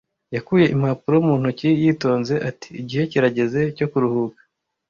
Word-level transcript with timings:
Yakuye 0.35 0.65
impapuro 0.75 1.17
mu 1.27 1.33
ntoki 1.41 1.69
yitonze 1.81 2.33
ati: 2.49 2.69
"Igihe 2.81 3.03
kirageze 3.11 3.61
cyo 3.77 3.85
kuruhuka." 3.91 4.41